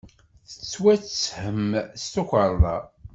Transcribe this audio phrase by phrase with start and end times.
[0.49, 1.61] Tettwatthem
[2.01, 2.77] s tukerḍa.